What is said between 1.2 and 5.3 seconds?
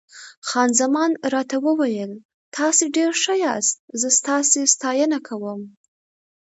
راته وویل: تاسي ډېر ښه یاست، زه ستاسي ستاینه